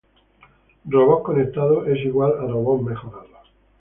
Robots 0.87 1.23
conectados 1.25 1.87
es 1.87 1.99
igual 2.03 2.33
a 2.39 2.47
robots 2.47 2.83
mejorados. 2.83 3.51